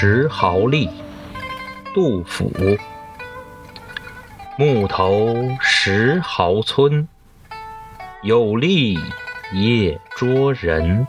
[0.00, 0.88] 石壕吏，
[1.92, 2.52] 杜甫。
[4.56, 7.08] 暮投石壕村，
[8.22, 8.96] 有吏
[9.52, 11.04] 夜捉人。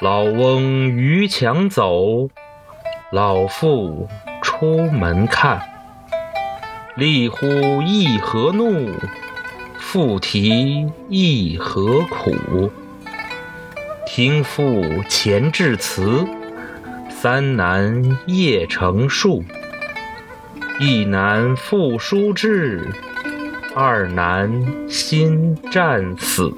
[0.00, 2.30] 老翁逾墙走，
[3.12, 4.08] 老妇
[4.40, 5.60] 出门看。
[6.96, 8.90] 吏呼一何怒？
[9.78, 12.72] 妇啼一何苦？
[14.06, 16.26] 听妇前致词，
[17.20, 19.42] 三男夜成数。
[20.78, 22.86] 一男复书至，
[23.74, 24.48] 二男
[24.88, 26.54] 心战死。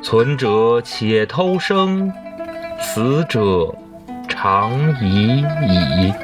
[0.00, 2.12] 存者且偷生，
[2.78, 3.74] 死者
[4.28, 4.70] 长
[5.02, 6.14] 已矣。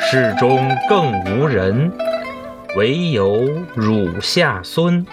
[0.00, 1.90] 室中更无人，
[2.76, 5.04] 惟有乳下孙。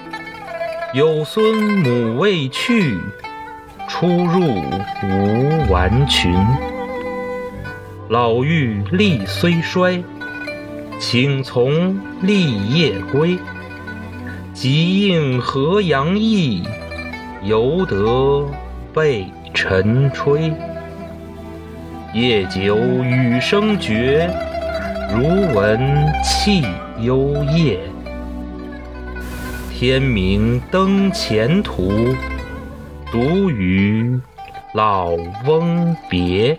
[0.94, 3.00] 有孙母未去，
[3.92, 4.42] 出入
[5.04, 6.34] 无完裙。
[8.08, 10.02] 老妪力虽衰，
[10.98, 13.38] 请从立夜归。
[14.54, 16.64] 即应河阳役，
[17.44, 18.48] 犹得
[18.94, 20.54] 被晨吹。
[22.14, 24.34] 夜久雨声绝，
[25.14, 25.78] 如闻
[26.24, 26.64] 泣
[27.02, 27.78] 幽咽。
[29.70, 31.92] 天明登前途，
[33.12, 34.18] 独与
[34.74, 35.12] 老
[35.46, 36.58] 翁别。